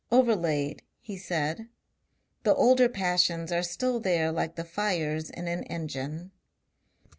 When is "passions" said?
2.89-3.51